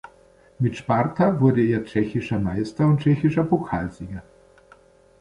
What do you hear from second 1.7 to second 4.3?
Tschechischer Meister und Tschechischer Pokalsieger.